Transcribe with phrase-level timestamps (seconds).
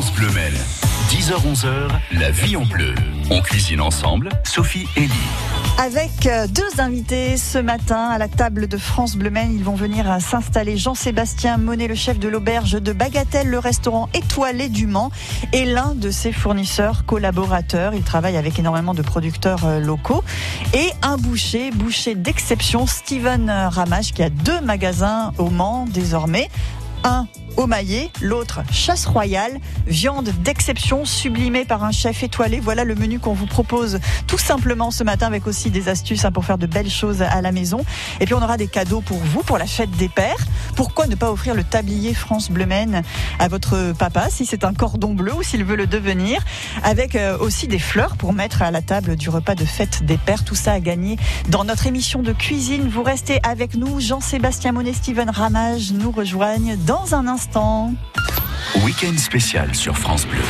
[0.00, 0.54] France Bleu Mel.
[1.10, 2.94] 10h-11h, la vie en bleu.
[3.30, 5.28] On cuisine ensemble, Sophie et Lee.
[5.76, 9.74] Avec euh, deux invités ce matin à la table de France Bleu Maine, ils vont
[9.74, 14.86] venir à s'installer Jean-Sébastien Monet, le chef de l'auberge de Bagatelle, le restaurant étoilé du
[14.86, 15.10] Mans,
[15.52, 17.92] et l'un de ses fournisseurs collaborateurs.
[17.92, 20.24] Il travaille avec énormément de producteurs euh, locaux.
[20.72, 26.48] Et un boucher, boucher d'exception, Steven Ramage, qui a deux magasins au Mans désormais.
[27.04, 27.26] Un
[27.56, 32.60] au maillet, l'autre chasse royale, viande d'exception sublimée par un chef étoilé.
[32.60, 36.32] Voilà le menu qu'on vous propose tout simplement ce matin avec aussi des astuces hein,
[36.32, 37.84] pour faire de belles choses à la maison.
[38.20, 40.46] Et puis on aura des cadeaux pour vous pour la fête des pères.
[40.76, 43.02] Pourquoi ne pas offrir le tablier France Bleu Maine
[43.38, 46.42] à votre papa si c'est un cordon bleu ou s'il veut le devenir
[46.82, 50.16] avec euh, aussi des fleurs pour mettre à la table du repas de fête des
[50.18, 50.44] pères.
[50.44, 52.88] Tout ça à gagner dans notre émission de cuisine.
[52.88, 54.00] Vous restez avec nous.
[54.00, 57.92] Jean-Sébastien Monet, Steven Ramage nous rejoignent un instant.
[58.84, 60.42] Week-end spécial sur France Bleu.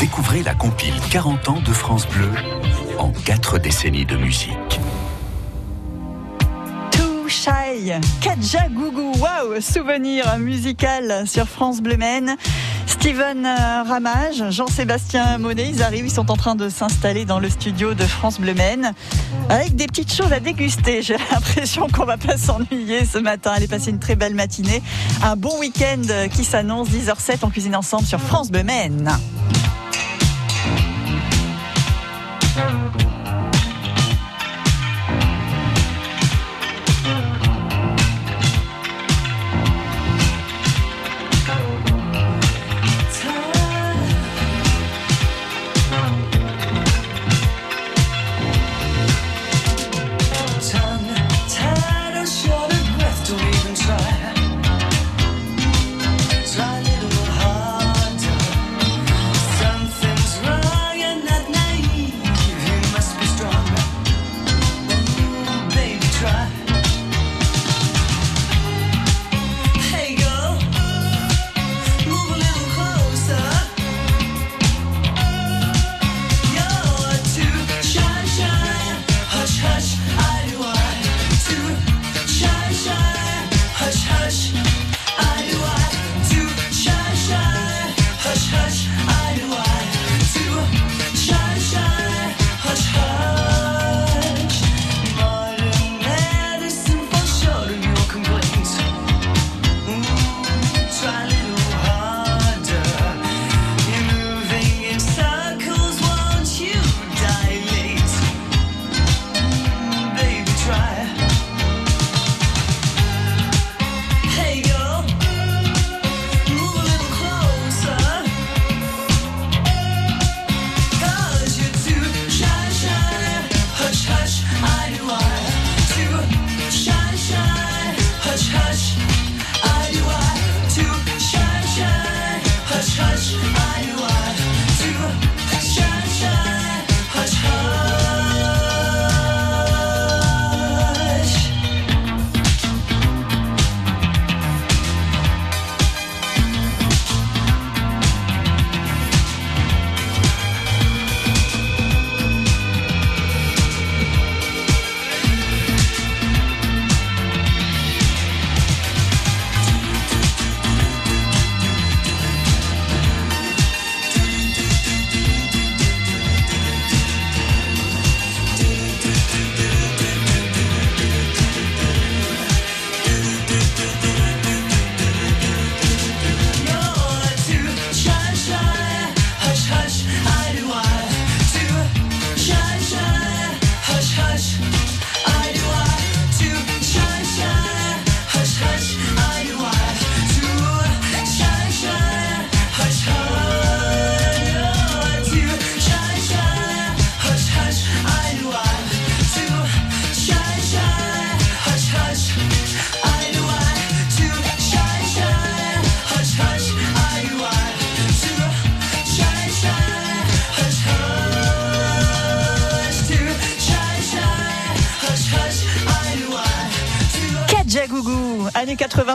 [0.00, 2.30] Découvrez la compile 40 ans de France Bleu
[2.98, 4.80] en 4 décennies de musique.
[7.30, 11.96] Too Shy, Kadja Gougou, waouh, souvenir musical sur France Bleu.
[12.86, 17.48] Steven euh, Ramage, Jean-Sébastien Monet, ils arrivent, ils sont en train de s'installer dans le
[17.48, 18.54] studio de France Bleu
[19.48, 21.02] avec des petites choses à déguster.
[21.02, 23.52] J'ai l'impression qu'on va pas s'ennuyer ce matin.
[23.54, 24.82] Allez passer une très belle matinée.
[25.22, 29.08] Un bon week-end qui s'annonce 10h07 en cuisine ensemble sur France Bleu Maine.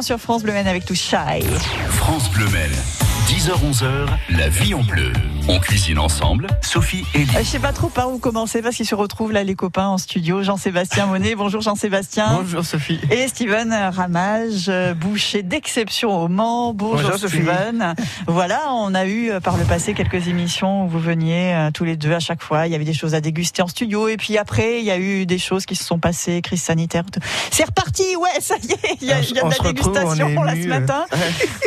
[0.02, 1.44] sur France Bleu Men avec tout Shy.
[1.90, 2.72] France Bleu Men,
[3.28, 5.12] 10h-11h, la vie en bleu.
[5.48, 7.36] On cuisine ensemble, Sophie et Lily.
[7.36, 9.86] Euh, Je sais pas trop par où commencer parce qu'ils se retrouvent là les copains
[9.86, 10.42] en studio.
[10.42, 12.40] Jean-Sébastien Monet, bonjour Jean-Sébastien.
[12.42, 13.00] Bonjour Sophie.
[13.12, 16.74] Et Steven Ramage, euh, boucher d'exception au Mans.
[16.74, 17.44] Bonjour, Bonjour, Sophie.
[17.44, 17.94] Steven.
[18.26, 21.96] Voilà, on a eu euh, par le passé quelques émissions où vous veniez tous les
[21.96, 22.66] deux à chaque fois.
[22.66, 24.98] Il y avait des choses à déguster en studio et puis après il y a
[24.98, 27.04] eu des choses qui se sont passées, crise sanitaire.
[27.12, 27.20] tout.
[27.52, 29.36] C'est reparti, ouais, ça y est, il y a, On il y a se- de
[29.36, 31.06] la retrouve, dégustation on est là ce matin.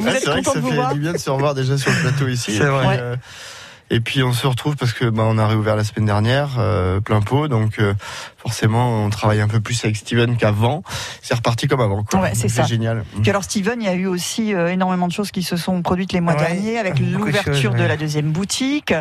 [0.01, 1.31] Vous êtes c'est vrai que content ça de vous fait voir du bien de se
[1.31, 2.57] revoir déjà sur le plateau ici.
[2.59, 2.87] C'est vrai.
[2.89, 2.97] Ouais.
[2.99, 3.17] euh,
[3.91, 7.01] et puis on se retrouve parce que bah, on a réouvert la semaine dernière, euh,
[7.01, 7.95] plein pot, donc euh,
[8.37, 10.83] forcément on travaille un peu plus avec Steven qu'avant.
[11.23, 12.03] C'est reparti comme avant.
[12.05, 12.21] Quoi.
[12.21, 12.65] Ouais, c'est ça.
[12.65, 13.05] génial.
[13.23, 15.81] Puis alors Steven, il y a eu aussi euh, énormément de choses qui se sont
[15.83, 18.95] produites les mois Ouais, derniers avec de l'ouverture de la deuxième boutique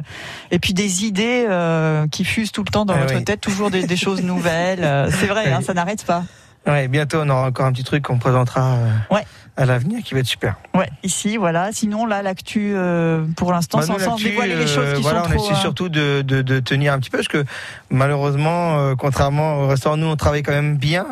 [0.51, 3.23] et puis des idées euh, qui fusent tout le temps dans Ah votre oui.
[3.23, 4.83] tête, toujours des, des choses nouvelles.
[4.83, 6.23] Euh, C'est vrai, hein, ça n'arrête pas.
[6.65, 9.25] Ouais, bientôt on aura encore un petit truc qu'on présentera euh, Ouais.
[9.57, 10.55] À l'avenir qui va être super.
[10.75, 11.71] Ouais, ici, voilà.
[11.71, 14.95] Sinon, là, l'actu, euh, pour l'instant, Bah, sans, nous, sans là-dessus, dévoiler les choses euh,
[14.95, 15.43] qui voilà, sont on trop...
[15.45, 17.43] essaie euh, surtout de, de, de tenir un petit peu parce que
[17.89, 21.07] malheureusement, euh, contrairement au restaurant, nous on travaille quand même bien.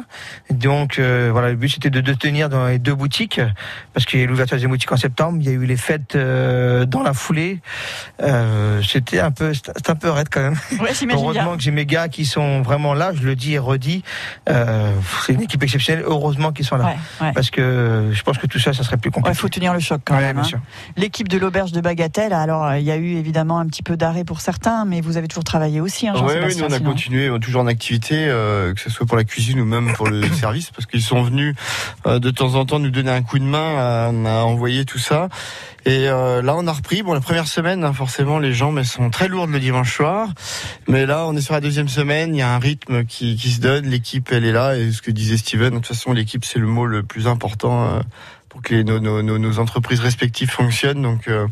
[0.52, 3.42] Donc euh, voilà, le but c'était de, de tenir dans les deux boutiques
[3.94, 5.78] parce qu'il y a eu l'ouverture des boutiques en septembre, il y a eu les
[5.78, 7.60] fêtes dans la foulée.
[8.88, 10.58] C'était un peu, c'était un peu raide quand même.
[10.80, 11.16] Ouais, bien.
[11.16, 14.04] Heureusement que j'ai mes gars qui sont vraiment là, je le dis et redis.
[14.48, 16.04] C'est une équipe exceptionnelle.
[16.06, 16.86] Heureusement qu'ils sont là.
[16.86, 17.32] Ouais, ouais.
[17.34, 19.38] Parce que je pense que tout ça, ça serait plus Ouais, compliqué.
[19.38, 20.40] faut tenir le choc quand Ouais, même.
[20.40, 20.48] hein.
[20.98, 23.98] L'équipe de l'auberge de Bagatelle, alors euh, il y a eu évidemment un petit peu
[23.98, 26.62] d'arrêt pour certains, mais vous avez toujours travaillé aussi, hein, ouais, Jean-Sébastien.
[26.68, 26.90] nous on a sinon.
[26.92, 29.94] continué, on est toujours en activité, euh, que ce soit pour la cuisine ou même
[29.94, 31.56] pour le service, parce qu'ils sont venus
[32.08, 35.00] euh, de temps en temps nous donner un coup de main à, à envoyer tout
[35.00, 35.30] ça.
[35.86, 37.04] Et euh, là, on a repris.
[37.04, 40.30] Bon, la première semaine, hein, forcément, les jambes elles sont très lourdes le dimanche soir.
[40.88, 42.36] Mais là, on est sur la deuxième semaine.
[42.36, 43.86] Il y a un rythme qui, qui se donne.
[43.86, 44.78] L'équipe, elle est là.
[44.78, 47.86] Et ce que disait Steven, de toute façon, l'équipe, c'est le mot le plus important
[47.86, 48.00] euh,
[48.50, 51.04] pour que les, nos, nos, nos, entreprises respectives fonctionnent.
[51.04, 51.48] Donc euh,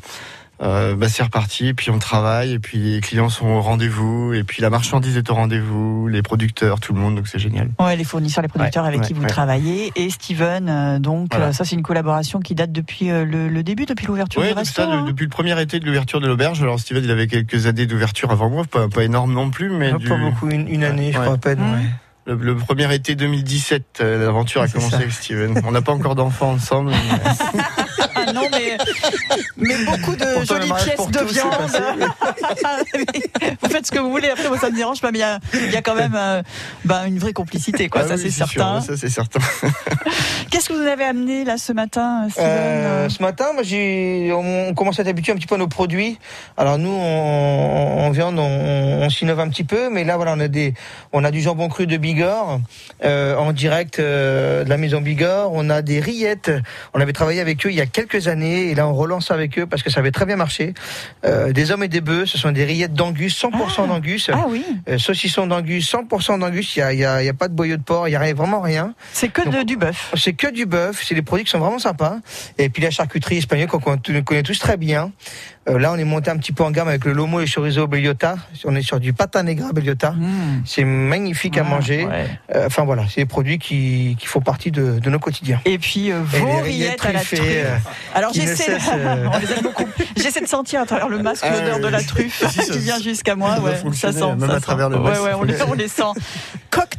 [0.62, 4.34] euh, bah, c'est reparti, et puis on travaille, et puis les clients sont au rendez-vous,
[4.34, 7.70] et puis la marchandise est au rendez-vous, les producteurs, tout le monde, donc c'est génial.
[7.80, 9.28] Ouais, les fournisseurs, les producteurs Ouais, avec ouais, qui vous ouais.
[9.28, 9.92] travaillez.
[9.96, 11.48] Et Steven, euh, donc Voilà.
[11.48, 14.54] euh, ça c'est une collaboration qui date depuis euh, le, le début, depuis l'ouverture du
[14.54, 15.06] donc ça, hein.
[15.08, 16.62] depuis le premier été de l'ouverture de l'auberge.
[16.62, 19.92] Alors Steven, il avait quelques années d'ouverture avant moi, pas, pas énorme non plus, mais
[19.92, 21.60] Pas du- beaucoup, une, une année, je crois à peine.
[21.60, 21.74] Mmh.
[21.74, 21.86] ouais.
[22.28, 24.98] le, le premier été 2017, euh, l'aventure a commencé ça.
[24.98, 25.62] avec Steven.
[25.66, 26.92] On n'a pas encore d'enfants ensemble.
[26.92, 27.32] mais-
[28.34, 28.78] non, mais,
[29.58, 31.52] mais beaucoup de jolies pièces de viande.
[31.58, 31.80] passé.
[33.62, 34.30] vous faites ce que vous voulez.
[34.30, 36.16] Après, moi, ça me dérange pas, mais il y a, il y a quand même
[36.16, 36.42] euh,
[36.86, 38.02] bah, une vraie complicité, quoi.
[38.04, 38.82] Ah ça, oui, c'est sûr, certain.
[38.82, 39.40] ça c'est certain.
[40.52, 44.70] Qu'est-ce que vous avez amené là ce matin, Steven Euh, ce matin, moi, j'ai, on,
[44.70, 46.18] on commence à s'habituer un petit peu à nos produits.
[46.58, 48.44] Alors nous, on- en viande, on,
[49.04, 50.74] on s'innove un petit peu, mais là, voilà, on a des,
[51.12, 52.60] on a du jambon cru de Bigorre
[53.04, 55.52] euh, en direct euh, de la maison Bigorre.
[55.54, 56.52] On a des rillettes.
[56.94, 59.58] On avait travaillé avec eux il y a quelques années, et là, on relance avec
[59.60, 60.74] eux parce que ça avait très bien marché.
[61.26, 64.30] Euh, des hommes et des bœufs, ce sont des rillettes d'angus, 100% d'angus.
[64.34, 66.76] Ah oui, Euh, saucisson d'angus, 100% d'angus.
[66.76, 68.20] Il y a, y a, y a pas de boyau de porc, il y a
[68.20, 68.94] rien- vraiment rien.
[69.12, 70.12] c'est que de- du bœuf.
[70.16, 72.18] C'est que du bœuf, c'est des produits qui sont vraiment sympas.
[72.58, 75.12] Et puis la charcuterie espagnole qu'on connaît tous très bien.
[75.70, 77.88] Euh, là, on est monté un petit peu en gamme avec le lomo et chorizo
[77.88, 78.36] bellota.
[78.66, 80.12] On est sur du pata negra bellota.
[80.12, 80.64] Mmh.
[80.66, 82.06] C'est magnifique à Ah, manger.
[82.06, 82.26] ouais.
[82.54, 85.62] Euh, Enfin voilà, c'est des produits qui, qui font partie de, de nos quotidiens.
[85.64, 87.40] Et puis euh, vos les rillettes à la truffe.
[87.42, 87.76] euh,
[88.14, 89.86] Alors j'essaie, cessent, euh, on les aime beaucoup.
[90.18, 93.00] J'essaie de sentir à travers le masque l'odeur de la truffe Si, ça- qui vient
[93.00, 93.58] jusqu'à moi.
[93.62, 94.62] Ouais, ça sent, même ça à sent.
[94.62, 95.24] travers le Ouais, masque.
[95.24, 96.04] ouais, on les, on les sent.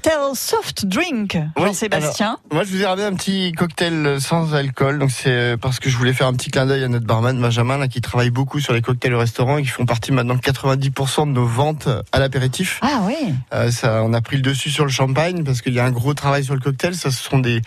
[0.04, 2.36] Cocktail soft drink, Oui, Jean-Sébastien.
[2.52, 4.98] Moi, je vous ai ramené un petit cocktail sans alcool.
[4.98, 7.40] Donc, c'est euh, parce que je voulais faire un petit clin d'œil à notre barman
[7.40, 10.34] Benjamin, là, qui travaille beaucoup sur les cocktails au restaurant et qui font partie maintenant
[10.34, 12.80] de 90% de nos ventes à l'apéritif.
[12.82, 13.32] Ah oui.
[13.54, 15.90] Euh, ça, on a pris le dessus sur le champagne parce qu'il y a un
[15.90, 16.94] gros travail sur le cocktail.
[16.94, 17.62] Ça, ce sont des,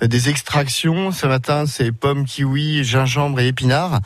[0.00, 1.12] des extractions.
[1.12, 4.00] Ce matin, c'est pommes, kiwi, gingembre et épinards.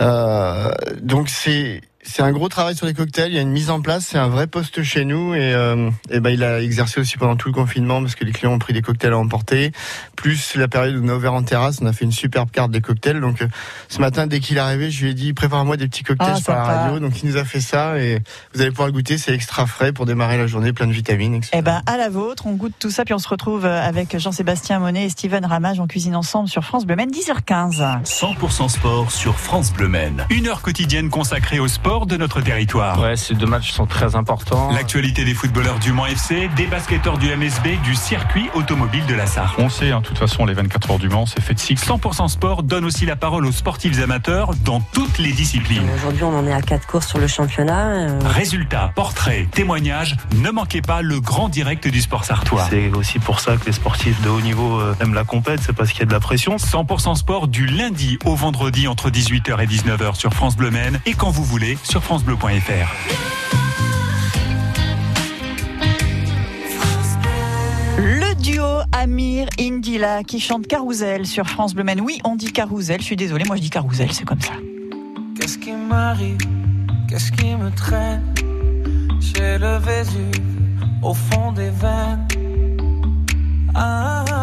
[0.00, 3.32] Euh, donc, c'est c'est un gros travail sur les cocktails.
[3.32, 4.06] Il y a une mise en place.
[4.06, 7.34] C'est un vrai poste chez nous et, euh, et ben il a exercé aussi pendant
[7.34, 9.72] tout le confinement parce que les clients ont pris des cocktails à emporter.
[10.16, 12.70] Plus la période où on a ouvert en terrasse, on a fait une superbe carte
[12.70, 13.20] des cocktails.
[13.20, 13.48] Donc euh,
[13.88, 16.40] ce matin, dès qu'il est arrivé, je lui ai dit prépare-moi des petits cocktails Ah,
[16.40, 17.00] sur la radio.
[17.00, 18.20] Donc il nous a fait ça et
[18.54, 19.18] vous allez pouvoir goûter.
[19.18, 21.34] C'est extra frais pour démarrer la journée, plein de vitamines.
[21.34, 21.50] Etc.
[21.52, 24.16] Eh ben, à la vôtre, on goûte tout ça, puis on se retrouve euh, avec
[24.16, 25.80] Jean-Sébastien Monet et Steven Ramage.
[25.80, 28.04] On cuisine ensemble sur France Bleu Maine, 10h15.
[28.04, 30.24] 100% sport sur France Bleu Maine.
[30.30, 33.00] Une heure quotidienne consacrée au sport de notre territoire.
[33.00, 34.70] Ouais, ces deux matchs sont très importants.
[34.72, 39.26] L'actualité des footballeurs du Mans FC, des basketteurs du MSB, du circuit automobile de la
[39.26, 39.54] Sarre.
[39.58, 41.84] On sait, hein, de toute façon, les 24 heures du Mans, c'est fait de cycle.
[41.84, 45.86] 100% sport donne aussi la parole aux sportifs amateurs dans toutes les disciplines.
[45.96, 47.88] Aujourd'hui, on en est à quatre courses sur le championnat.
[47.88, 52.66] Euh, Résultats, portraits, témoignages, ne manquez pas le grand direct du sport sartois.
[52.70, 55.72] C'est aussi pour ça que les sportifs de haut niveau euh, aiment la compète, c'est
[55.72, 56.56] parce qu'il y a de la pression.
[56.56, 61.14] 100% sport du lundi au vendredi entre 18h et 19h sur France Bleu Maine et
[61.14, 62.94] quand vous voulez sur francebleu.fr.
[67.98, 72.00] Le duo Amir Indila qui chante Carousel sur France Bleu Maine.
[72.00, 73.00] Oui, on dit Carousel.
[73.00, 74.52] Je suis désolée, moi je dis Carousel, c'est comme ça.
[75.38, 76.38] Qu'est-ce qui m'arrive?
[77.08, 78.22] Qu'est-ce qui me traîne?
[79.20, 80.42] J'ai le Vésuve
[81.02, 82.26] au fond des veines.
[83.74, 84.34] Ah,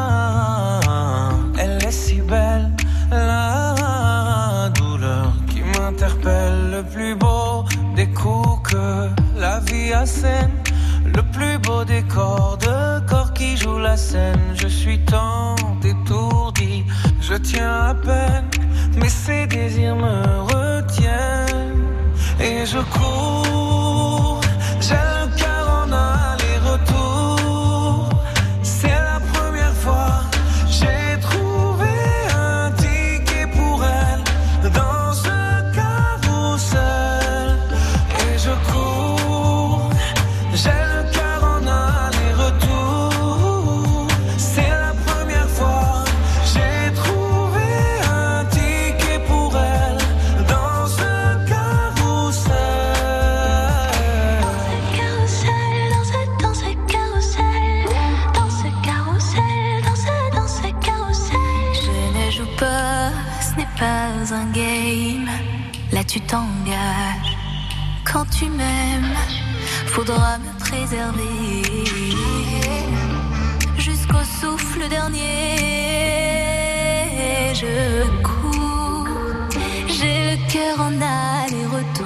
[1.60, 2.75] elle est si belle,
[9.38, 10.52] la vie assène.
[11.06, 14.42] Le plus beau décor de corps qui joue la scène.
[14.56, 16.84] Je suis tant étourdi,
[17.22, 18.50] je tiens à peine,
[18.98, 21.86] mais ces désirs me retiennent.
[22.40, 23.85] Et je cours,
[66.16, 67.36] tu t'engages.
[68.10, 69.18] Quand tu m'aimes,
[69.88, 71.62] faudra me préserver
[73.78, 75.58] jusqu'au souffle dernier.
[77.54, 79.08] Je cours,
[79.88, 82.00] j'ai le cœur en aller-retour.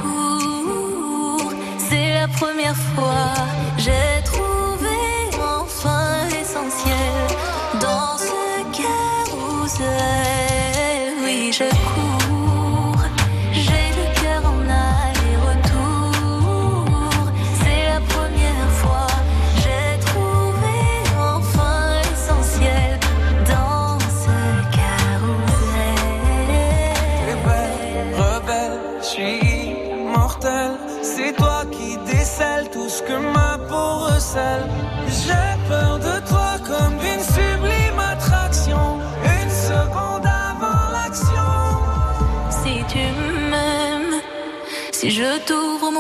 [1.78, 3.36] C'est la première fois,
[3.78, 4.19] j'ai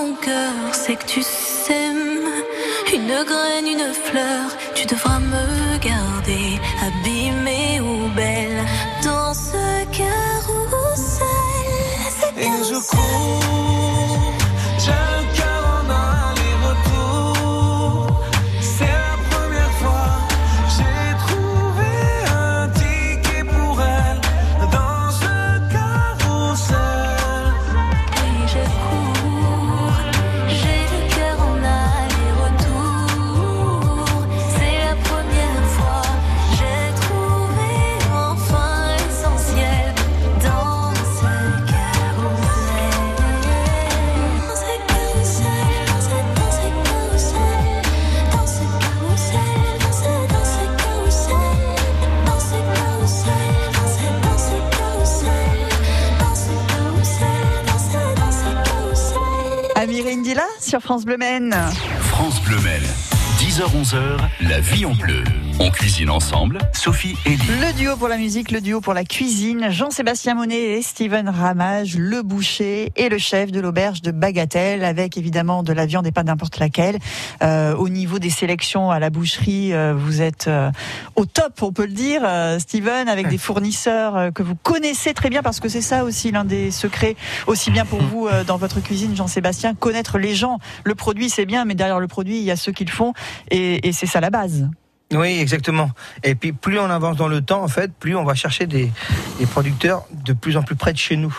[0.01, 2.29] mon cœur, c'est que tu s'aimes.
[2.93, 5.19] Une graine, une fleur, tu devras
[60.69, 61.55] sur France Bleu Maine.
[62.11, 62.83] France Bleu Maine.
[63.39, 65.23] 10h-11h, la vie en bleu.
[65.61, 67.31] On cuisine ensemble, Sophie et.
[67.31, 71.97] Le duo pour la musique, le duo pour la cuisine, Jean-Sébastien Monet et Steven Ramage,
[71.97, 76.13] le boucher et le chef de l'auberge de Bagatelle, avec évidemment de la viande et
[76.13, 76.97] pas n'importe laquelle.
[77.43, 80.71] Euh, au niveau des sélections à la boucherie, euh, vous êtes euh,
[81.17, 85.13] au top, on peut le dire, euh, Steven, avec des fournisseurs euh, que vous connaissez
[85.13, 88.45] très bien, parce que c'est ça aussi l'un des secrets, aussi bien pour vous euh,
[88.45, 90.57] dans votre cuisine, Jean-Sébastien, connaître les gens.
[90.85, 93.13] Le produit, c'est bien, mais derrière le produit, il y a ceux qui le font,
[93.51, 94.69] et, et c'est ça la base.
[95.11, 95.89] Oui, exactement.
[96.23, 98.91] Et puis plus on avance dans le temps, en fait, plus on va chercher des,
[99.49, 101.35] producteurs de plus en plus près de chez nous.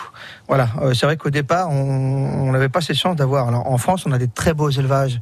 [0.48, 0.70] Voilà.
[0.82, 3.46] Euh, c'est vrai qu'au départ, on n'avait pas cette chance d'avoir.
[3.46, 5.20] Alors en France, on a des très beaux élevages,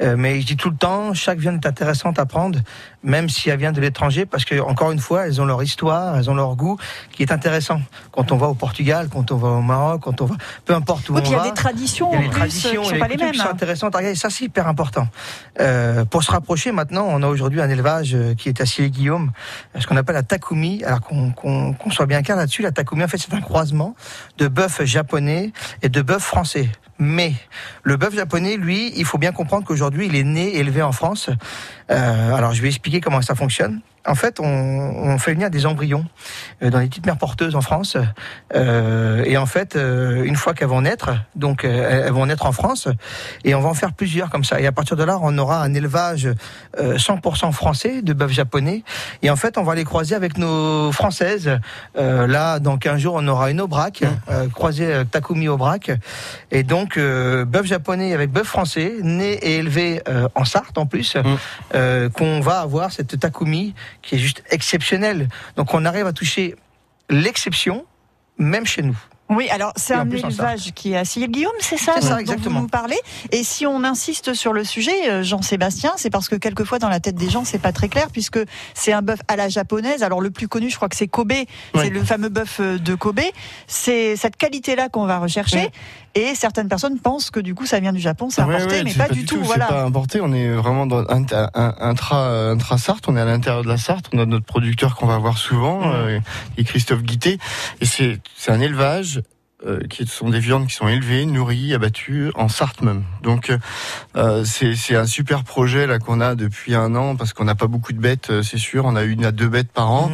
[0.00, 2.58] Euh, mais je dis tout le temps, chaque viande est intéressante à prendre,
[3.02, 6.16] même si elle vient de l'étranger, parce que encore une fois, elles ont leur histoire,
[6.16, 6.78] elles ont leur goût,
[7.12, 7.80] qui est intéressant.
[8.12, 11.08] Quand on va au Portugal, quand on va au Maroc, quand on va, peu importe
[11.08, 11.48] où Oui, on puis il y a va.
[11.48, 13.32] des traditions en traditions, qui sont pas les mêmes.
[13.32, 14.16] qui sont intéressantes à regarder.
[14.16, 15.08] Ça, c'est hyper important.
[15.60, 19.32] Euh, pour se rapprocher maintenant, on a aujourd'hui un élevage euh, qui est à Sillé-Guillaume,
[19.78, 20.84] ce qu'on appelle la Takumi.
[20.84, 23.94] Alors qu'on soit bien clair là-dessus, la Takumi, en fait, c'est un croisement
[24.38, 25.52] de bœuf japonais
[25.82, 26.68] et de bœuf français.
[27.02, 27.32] Mais
[27.82, 31.30] le bœuf japonais, lui, il faut bien comprendre qu'aujourd'hui, il est né élevé en France.
[31.90, 33.80] Euh, alors, je vais expliquer comment ça fonctionne.
[34.06, 36.04] En fait, on, on fait venir des embryons
[36.62, 37.96] euh, dans les petites mères porteuses en France.
[38.54, 42.46] Euh, et en fait, euh, une fois qu'elles vont naître, donc euh, elles vont naître
[42.46, 42.88] en France,
[43.44, 44.60] et on va en faire plusieurs comme ça.
[44.60, 46.28] Et à partir de là, on aura un élevage
[46.78, 48.84] euh, 100% français de bœufs japonais.
[49.22, 51.58] Et en fait, on va les croiser avec nos françaises.
[51.98, 55.90] Euh, là, dans 15 jours, on aura une Aubrac, euh, croisée euh, Takumi Aubrac.
[56.50, 60.86] Et donc, euh, bœuf japonais avec bœuf français, né et élevé euh, en Sarthe en
[60.86, 61.16] plus,
[61.74, 65.28] euh, qu'on va avoir cette Takumi qui est juste exceptionnelle.
[65.56, 66.54] Donc, on arrive à toucher
[67.08, 67.84] l'exception,
[68.38, 68.96] même chez nous.
[69.32, 72.56] Oui, alors c'est un élevage qui est à Guillaume, c'est ça, C'est ça, dont- exactement.
[72.56, 72.98] vous nous parlez.
[73.30, 76.98] Et si on insiste sur le sujet, euh, Jean-Sébastien, c'est parce que quelquefois dans la
[76.98, 78.40] tête des gens, c'est pas très clair, puisque
[78.74, 80.02] c'est un bœuf à la japonaise.
[80.02, 81.32] Alors le plus connu, je crois que c'est Kobe,
[81.76, 83.20] c'est le fameux bœuf euh, de Kobe.
[83.68, 85.70] C'est cette qualité-là qu'on va rechercher.
[86.14, 88.90] Et certaines personnes pensent que du coup, ça vient du Japon, c'est importé, ouais, mais
[88.90, 89.36] c'est pas, du tout.
[89.40, 89.66] C'est Voilà.
[89.66, 90.20] pas importé.
[90.20, 91.24] On est vraiment dans un,
[91.54, 93.04] un, intra, intra Sarthe.
[93.08, 94.06] On est à l'intérieur de la Sarthe.
[94.12, 95.92] On a notre producteur qu'on va voir souvent, Mmh.
[95.94, 96.20] euh,
[96.54, 97.38] qui est Christophe Guité.
[97.80, 99.22] Et c'est c'est un élevage.
[99.66, 103.02] Euh, qui sont des viandes qui sont élevées, nourries, abattues en Sarthe même.
[103.22, 103.52] Donc
[104.16, 107.54] euh, c'est c'est un super projet là qu'on a depuis un an parce qu'on n'a
[107.54, 108.84] pas beaucoup de bêtes, euh, c'est sûr.
[108.86, 110.10] On a une à deux bêtes par an.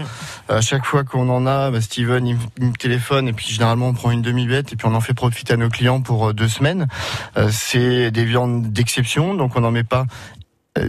[0.48, 3.46] À chaque fois qu'on en a, bah, Steven il, me- il me téléphone et puis
[3.48, 6.28] généralement on prend une demi-bête et puis on en fait profiter à nos clients pour
[6.28, 6.88] euh, deux semaines.
[7.36, 10.06] Euh, c'est des viandes d'exception, donc on n'en met pas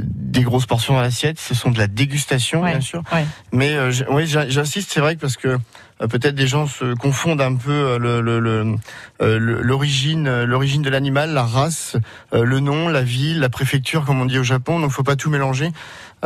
[0.03, 1.39] des grosses portions dans l'assiette.
[1.39, 3.03] Ce sont de la dégustation, Ouais, bien sûr.
[3.13, 3.25] ouais.
[3.53, 5.57] Mais euh, oui, j'insiste, c'est vrai que parce que
[6.05, 8.75] peut-être des gens se confondent un peu euh, le- le-
[9.21, 11.95] euh, l'origine, euh, l'origine de l'animal, la race,
[12.33, 14.79] euh, le nom, la ville, la préfecture, comme on dit au Japon.
[14.79, 15.71] Donc, faut pas tout mélanger.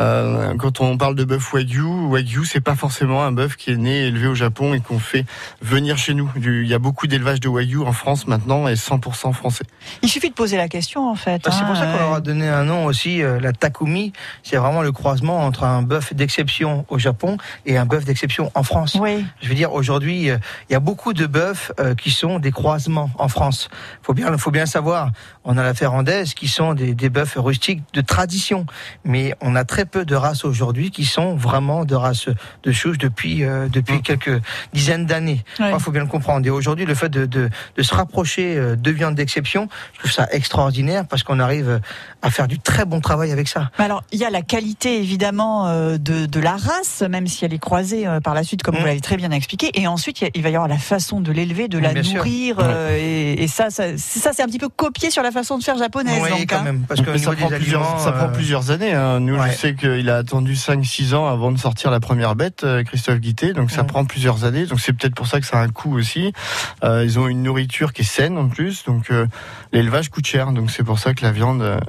[0.00, 3.76] Euh, quand on parle de bœuf wagyu, wagyu, c'est pas forcément un bœuf qui est
[3.76, 5.24] né et élevé au Japon et qu'on fait
[5.60, 6.30] venir chez nous.
[6.36, 9.64] Il y a beaucoup d'élevage de wagyu en France maintenant et 100% français.
[10.02, 11.42] Il suffit de poser la question, en fait.
[11.44, 13.52] Bah, c'est hein, pour ça qu'on euh, leur a donné un nom aussi, euh, la
[13.52, 14.12] Takumi.
[14.42, 18.62] C'est vraiment le croisement entre un bœuf d'exception au Japon et un bœuf d'exception en
[18.62, 18.96] France.
[19.00, 19.24] Oui.
[19.40, 22.50] Je veux dire, aujourd'hui, euh, il y a beaucoup de bœufs euh, qui sont des
[22.52, 23.68] croisements en France.
[24.02, 25.10] Faut bien, faut bien savoir.
[25.44, 28.66] On a la Ferrandaise qui sont des, des bœufs rustiques de tradition,
[29.04, 32.28] mais on a très peu de races aujourd'hui qui sont vraiment de races
[32.62, 34.40] de chouches depuis euh, depuis quelques
[34.72, 35.44] dizaines d'années.
[35.60, 35.70] Ouais.
[35.72, 36.46] Il faut bien le comprendre.
[36.46, 40.12] Et aujourd'hui, le fait de, de, de se rapprocher euh, de viande d'exception, je trouve
[40.12, 41.78] ça extraordinaire parce qu'on arrive euh,
[42.22, 43.70] à faire du très bon travail avec ça.
[43.78, 47.58] Alors, il y a la qualité évidemment de, de la race, même si elle est
[47.58, 48.78] croisée par la suite, comme Mm.
[48.78, 49.70] vous l'avez très bien expliqué.
[49.74, 51.82] Et ensuite, il y a- il va y avoir la façon de l'élever, de Oui,
[51.82, 52.56] la nourrir.
[52.60, 55.58] euh, et, et ça, ça, c'est- ça c'est un petit peu copié sur la façon
[55.58, 56.20] de faire japonaise.
[56.22, 56.62] Oui, donc, quand hein.
[56.62, 58.94] même, parce Mais ça, prend des plusieurs, aliments, ça prend plusieurs années.
[58.94, 59.20] hein.
[59.20, 59.50] Nous, ouais.
[59.52, 63.18] je sais qu'il a attendu 5-6 ans avant de sortir la première bête, euh, Christophe
[63.18, 63.52] Guité.
[63.52, 64.66] Donc, ça prend plusieurs années.
[64.66, 66.32] Donc, c'est peut-être pour ça que ça a un coût aussi.
[66.84, 68.84] Euh, ils ont une nourriture qui est saine en plus.
[68.84, 69.26] Donc, euh,
[69.72, 70.52] l'élevage coûte cher.
[70.52, 71.80] Donc, c'est pour ça que la viande.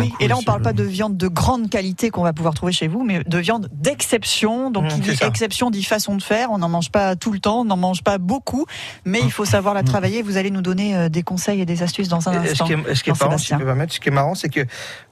[0.00, 0.46] Oui, et là, on aussi.
[0.46, 3.38] parle pas de viande de grande qualité qu'on va pouvoir trouver chez vous, mais de
[3.38, 4.70] viande d'exception.
[4.70, 5.26] Donc, Mmh, qui c'est dit ça.
[5.26, 6.50] exception dit façon de faire.
[6.50, 8.66] On n'en mange pas tout le temps, on n'en mange pas beaucoup,
[9.04, 10.22] mais il faut savoir la travailler.
[10.22, 12.66] Vous allez nous donner euh, des conseils et des astuces dans un instant.
[12.66, 13.58] Ce qui est, ce qui est marrant, si je Sébastien.
[13.58, 14.60] peux me permettre, ce qui est marrant, c'est que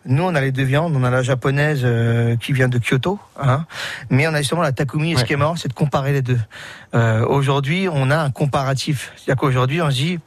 [0.07, 0.95] nous, on a les deux viandes.
[0.97, 3.67] On a la japonaise euh, qui vient de Kyoto, hein,
[4.11, 5.13] mais on a justement la takumi.
[5.13, 6.39] Et ce qui est marrant, c'est de comparer les deux.
[6.95, 9.13] Euh, aujourd'hui, on a un comparatif.
[9.17, 10.19] C'est-à-dire qu'aujourd'hui, on se dit,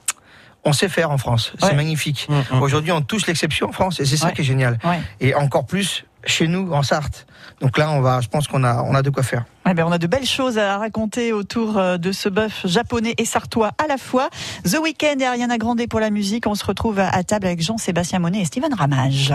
[0.66, 1.54] on sait faire en France.
[1.60, 2.28] C'est magnifique.
[2.30, 2.62] Mm, mm.
[2.62, 4.34] Aujourd'hui, on touche l'exception en France, et c'est ça Ouais.
[4.34, 4.80] qui est génial.
[4.84, 5.00] Ouais.
[5.20, 7.26] Et encore plus chez nous, en Sarthe.
[7.60, 9.44] Donc là, on va, je pense qu'on a, on a de quoi faire.
[9.70, 13.14] Eh ben, on a de belles choses à raconter autour euh, de ce bœuf japonais
[13.18, 14.30] et sartois à la fois.
[14.66, 16.48] The Weeknd et Ariana Grande pour la musique.
[16.48, 19.34] On se retrouve à à table avec Jean-Sébastien Monet et Steven Ramage.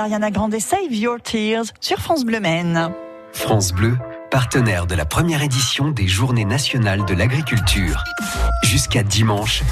[0.00, 2.90] Ariana Grande, Save Your Tears sur France Bleu Maine.
[3.32, 3.98] France Bleu,
[4.30, 8.02] partenaire de la première édition des Journées nationales de l'agriculture.
[8.64, 9.62] Jusqu'à dimanche,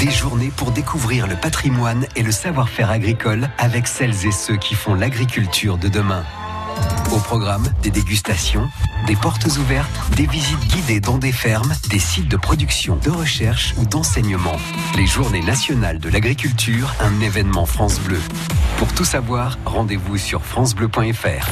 [0.00, 4.74] des journées pour découvrir le patrimoine et le savoir-faire agricole avec celles et ceux qui
[4.74, 6.24] font l'agriculture de demain.
[7.12, 8.68] Au programme, des dégustations,
[9.06, 13.74] des portes ouvertes, des visites guidées dans des fermes, des sites de production, de recherche
[13.78, 14.56] ou d'enseignement.
[14.96, 18.20] Les Journées nationales de l'agriculture, un événement France Bleu.
[18.78, 21.48] Pour tout savoir, rendez-vous sur francebleu.fr.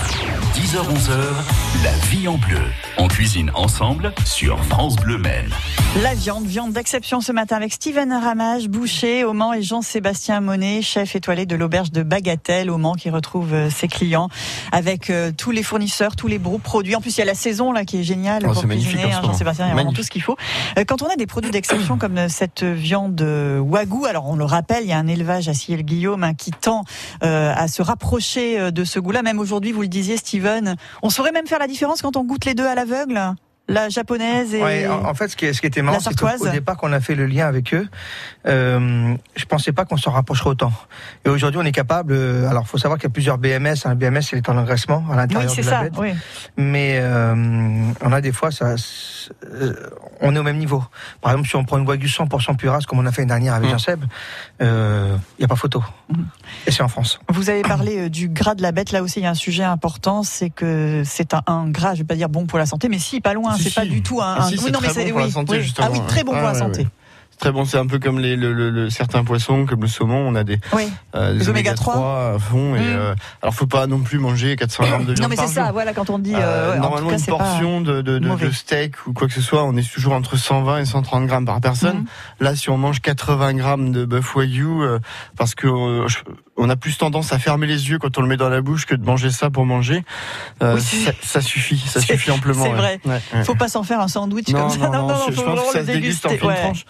[0.55, 2.63] 10h-11h, la vie en bleu.
[2.99, 5.51] On cuisine ensemble sur France Bleu Maine.
[6.03, 10.83] La viande, viande d'exception ce matin avec Steven Ramage, boucher au Mans et Jean-Sébastien Monet,
[10.83, 14.29] chef étoilé de l'auberge de Bagatelle au Mans qui retrouve euh, ses clients
[14.73, 16.97] avec euh, tous les fournisseurs, tous les beaux produits.
[16.97, 19.05] En plus, il y a la saison là qui est géniale Oh, pour cuisiner.
[19.05, 19.29] hein, moment.
[19.29, 20.35] Jean-Sébastien, il y a vraiment tout ce qu'il faut.
[20.77, 24.35] Euh, Quand on a des produits d'exception comme euh, cette viande euh, wagyu, alors on
[24.35, 26.83] le rappelle, il y a un élevage à Ciel-Guillaume hein, qui tend
[27.23, 29.23] euh, à se rapprocher euh, de ce goût-là.
[29.23, 32.45] Même aujourd'hui, vous le disiez, Steven, on saurait même faire la différence quand on goûte
[32.45, 33.35] les deux à l'aveugle,
[33.69, 36.03] la japonaise et Ouais, en, en fait, ce qui, est- ce qui était marrant, La
[36.03, 37.89] c'est qu'au départ, quand on a fait le lien avec eux,
[38.47, 40.73] euh, je pensais pas qu'on s'en rapprocherait autant.
[41.25, 42.13] Et aujourd'hui, on est capable.
[42.13, 43.75] euh, alors, faut savoir qu'il y a plusieurs BMS.
[43.85, 45.83] Un BMS, c'est l'état d'engraissement à oui, l'intérieur c'est de la ça.
[45.83, 45.93] bête.
[45.99, 46.11] Oui.
[46.57, 47.35] Mais euh,
[48.03, 48.75] on a des fois, ça,
[49.53, 49.73] euh,
[50.21, 50.85] on est au même niveau.
[51.21, 53.55] Par exemple, si on prend une wagyu 100% purasse, comme on a fait une dernière
[53.55, 53.73] avec Mm.
[53.73, 54.05] Jean-Seb,
[54.61, 54.67] il
[55.41, 55.83] n'y a pas photo.
[56.67, 57.19] Et c'est en France.
[57.29, 58.93] Vous avez parlé euh, du gras de la bête.
[58.93, 61.95] Là aussi, il y a un sujet important, c'est que c'est un, un gras.
[61.95, 63.56] Je vais pas dire bon pour la santé, mais si, pas loin.
[63.57, 64.37] Si, c'est pas du tout un.
[64.39, 65.75] Ah, si, oui, non, mais bon pour la oui, santé, oui.
[65.79, 66.87] Ah oui, très bon Ouais, pour la santé.
[67.39, 70.27] Très bon, c'est un peu comme les, le, le- le- certains poissons, comme le saumon,
[70.27, 70.89] on a des, Oui.
[71.15, 72.75] euh, des oméga oméga 3 à fond.
[72.77, 72.83] Et, Mm.
[72.83, 75.71] euh, alors, faut pas non plus manger 400 grammes de viande Non, mais c'est ça.
[75.71, 76.35] Voilà, quand on dit.
[76.35, 79.43] Euh, euh, ouais, normalement, cas, une portion de, de, de, steak ou quoi que ce
[79.43, 81.99] soit, on est toujours entre 120 et 130 grammes par personne.
[81.99, 82.05] Mhm.
[82.41, 84.99] Là, si on mange 80 grammes de bœuf wagyu, euh,
[85.37, 86.21] parce que euh, je-
[86.57, 88.87] on a plus tendance à fermer les yeux quand on le met dans la bouche
[88.87, 90.05] que de manger ça pour manger,
[90.63, 90.81] euh, Oui.
[90.83, 92.65] ça, ça suffit, ça suffit amplement.
[92.65, 93.01] c'est vrai.
[93.05, 93.45] Ouais, ouais.
[93.45, 94.89] Faut pas s'en faire un sandwich Non, comme ça.
[94.89, 96.55] non, non, je, je faut pense que ça se déguste en fine ouais.
[96.63, 96.85] tranche.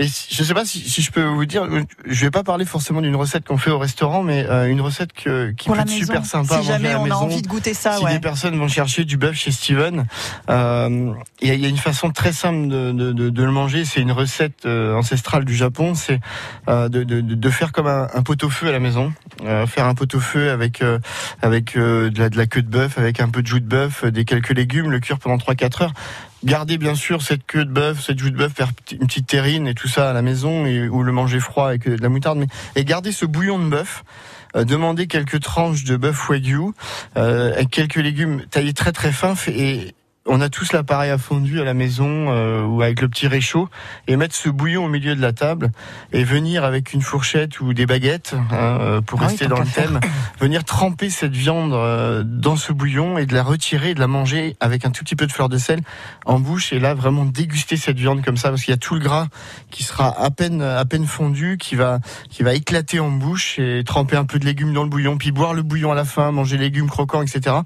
[0.00, 1.66] Et si- je sais pas si, si je peux vous dire,
[2.06, 5.12] je vais pas parler forcément d'une recette qu'on fait au restaurant, mais euh, une recette
[5.12, 5.98] que, qui Pour peut être maison.
[6.06, 8.12] super sympa Si jamais à la on a envie de goûter ça, si ouais.
[8.12, 10.06] des personnes vont chercher du bœuf chez Steven,
[10.50, 13.42] euh, il y, a- il y a une façon très simple de, de, de, de
[13.42, 13.84] le manger.
[13.84, 15.94] C'est une recette euh, ancestrale du Japon.
[15.96, 16.20] C'est
[16.68, 19.12] euh, de, de, de faire comme un, un pot-au-feu à la maison.
[19.44, 21.00] Euh, faire un pot-au-feu avec euh,
[21.42, 23.66] avec euh, de, la, de la queue de bœuf, avec un peu de jus de
[23.66, 25.92] bœuf, euh, des quelques légumes, le cuire pendant 3-4 heures.
[26.44, 29.66] Garder bien sûr cette queue de bœuf, cette joue de bœuf, faire une petite terrine
[29.66, 32.08] et tout ça à la maison et, ou le manger froid avec euh, de la
[32.08, 32.38] moutarde.
[32.38, 32.46] Mais,
[32.76, 34.04] et garder ce bouillon de bœuf.
[34.56, 36.72] euh, demander quelques tranches de bœuf wagyu
[37.16, 39.94] euh, avec quelques légumes taillés très très fins et
[40.28, 43.68] on a tous l'appareil à fondu à la maison euh, ou avec le petit réchaud
[44.06, 45.70] et mettre ce bouillon au milieu de la table
[46.12, 49.66] et venir avec une fourchette ou des baguettes hein, euh, pour Ah rester dans le
[49.66, 50.00] thème,
[50.40, 54.06] venir tremper cette viande euh, dans ce bouillon et de la retirer et de la
[54.06, 55.80] manger avec un tout petit peu de fleur de sel
[56.26, 58.94] en bouche et là vraiment déguster cette viande comme ça parce qu'il y a tout
[58.94, 59.28] le gras
[59.70, 63.82] qui sera à peine à peine fondu qui va qui va éclater en bouche et
[63.84, 66.30] tremper un peu de légumes dans le bouillon puis boire le bouillon à la fin
[66.32, 67.56] manger légumes croquants etc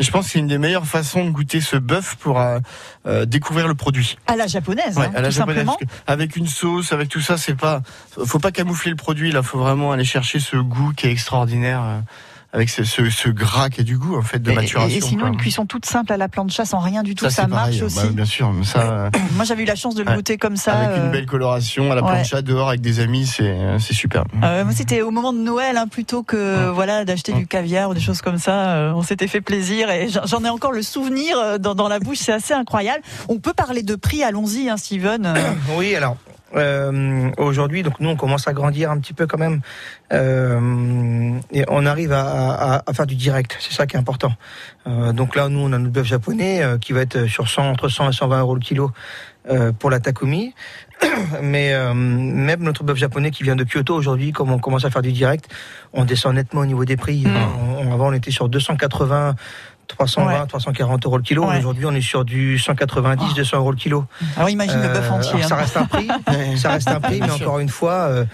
[0.00, 2.58] et je pense que c'est une des meilleures façons de goûter ce bœuf pour euh,
[3.06, 5.90] euh, découvrir le produit À la japonaise, Ouais, hein, à la tout japonaise, simplement.
[6.06, 7.82] avec une sauce avec tout ça c'est pas
[8.26, 11.82] faut pas camoufler le produit là faut vraiment aller chercher ce goût qui est extraordinaire
[11.82, 12.00] euh,
[12.52, 15.00] avec ce, ce, ce gras qui a du goût en fait de Et- maturation Et,
[15.02, 15.28] sinon, quoi.
[15.28, 17.96] une cuisson toute simple à la plancha sans rien du tout, ça, marche pareil, aussi.
[17.96, 20.16] bah, bien sûr ça euh, Moi, j'avais eu la chance de le Ouais.
[20.16, 20.72] goûter comme ça.
[20.72, 22.08] avec euh, une belle coloration à la ouais.
[22.10, 25.38] plancha dehors avec des amis c'est euh, c'est super Euh, moi, c'était au moment de
[25.40, 28.70] Noël, hein, plutôt que voilà d'acheter du caviar ou des choses comme ça.
[28.76, 31.98] Euh, on s'était fait plaisir et j'en- ai encore le souvenir euh, dans, dans la
[31.98, 32.18] bouche.
[32.18, 33.02] C'est assez incroyable.
[33.28, 34.22] On peut parler de prix.
[34.22, 35.26] Allons-y, hein, Steven.
[35.26, 35.34] Euh,
[35.76, 36.16] Oui, alors
[36.56, 39.60] euh, aujourd'hui, donc nous on commence à grandir un petit peu quand même,
[40.12, 42.22] euh, et on arrive à,
[42.76, 43.56] à- à faire du direct.
[43.60, 44.32] C'est ça qui est important.
[44.86, 47.68] Euh, donc là, nous on a notre bœuf japonais euh, qui va être sur 100
[47.70, 48.90] entre 100 et 120 euros le kilo
[49.50, 50.54] euh, pour la Takumi.
[51.42, 54.90] Mais euh, même notre bœuf japonais qui vient de Kyoto aujourd'hui, comme on commence à
[54.90, 55.48] faire du direct,
[55.92, 57.24] on descend nettement au niveau des prix.
[57.24, 57.36] Mm.
[57.80, 59.34] On- avant, on était sur 280.
[59.88, 60.46] 320, Ouais.
[60.46, 61.46] 340 euros le kilo.
[61.46, 61.58] Ouais.
[61.58, 64.04] Aujourd'hui, on est sur du 190, 200 euros le kilo.
[64.36, 65.42] Alors imagine le bœuf Euh, entier.
[65.42, 65.46] hein.
[65.48, 66.08] Ça reste un prix,
[66.56, 68.24] ça reste un prix, mais encore une fois, euh,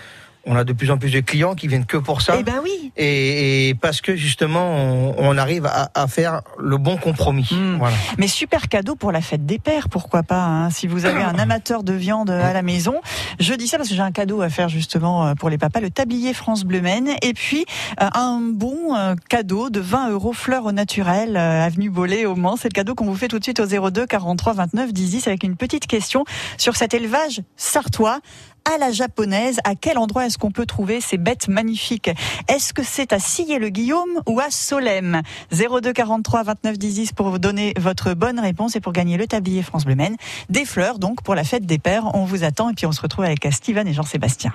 [0.47, 2.37] on a de plus en plus de clients qui viennent que pour ça.
[2.39, 2.93] Eh ben oui.
[2.97, 7.49] Et, et parce que justement, on, on arrive à, à faire le bon compromis.
[7.51, 7.77] Mm.
[7.79, 7.97] Voilà.
[8.19, 11.39] Mais super cadeau pour la fête des pères, pourquoi pas hein, Si vous avez un
[11.39, 13.01] amateur de viande à la maison,
[13.41, 15.81] je dis ça parce que j'ai un cadeau à faire justement euh, pour les papas,
[15.81, 17.65] le tablier France Bleu Maine, et puis
[18.01, 22.57] euh, un bon euh, cadeau de 20 euros fleurs au naturel, avenue Bollet au Mans.
[22.57, 25.27] C'est le cadeau qu'on vous fait tout de suite au 02 43 29 10 10
[25.29, 26.25] avec une petite question
[26.59, 28.21] sur cet élevage sartois
[28.73, 29.59] à la japonaise.
[29.65, 32.11] À quel endroit est-ce qu'on peut trouver ces bêtes magnifiques?
[32.49, 35.23] Est-ce que c'est à Sillé-le-Guillaume ou à Solem
[35.53, 39.27] 02 43 29 10 10 pour vous donner votre bonne réponse et pour gagner le
[39.27, 40.17] tablier France Bleu Maine.
[40.49, 42.15] Des fleurs donc pour la fête des pères.
[42.15, 44.53] On vous attend et puis on se retrouve avec Steven et Jean-Sébastien.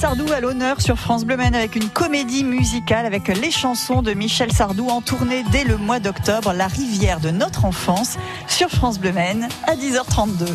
[0.00, 4.14] Sardou à l'honneur sur France Bleu Maine avec une comédie musicale avec les chansons de
[4.14, 8.16] Michel Sardou en tournée dès le mois d'octobre, La rivière de notre enfance
[8.48, 10.46] sur France Bleu Maine à 10h32.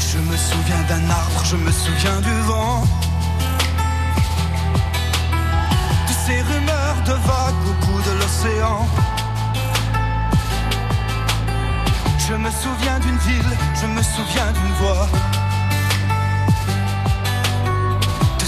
[0.00, 2.82] Je me souviens d'un arbre, je me souviens du vent.
[6.08, 8.88] De ces rumeurs de vagues au bout de l'océan.
[12.28, 15.43] Je me souviens d'une ville, je me souviens d'une voix.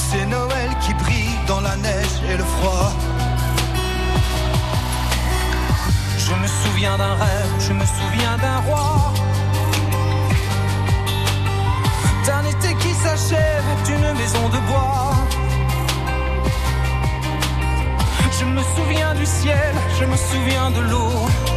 [0.07, 2.93] De ces Noëls qui brillent dans la neige et le froid.
[6.19, 9.13] Je me souviens d'un rêve, je me souviens d'un roi.
[12.27, 15.15] d'un été qui s'achève d'une maison de bois.
[18.39, 21.56] Je me souviens du ciel, je me souviens de l'eau.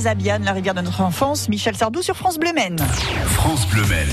[0.00, 2.78] Jacob Gazabian, La rivière de notre enfance, Michel Sardou sur France Bleu Maine.
[3.26, 4.08] France Bleu Maine.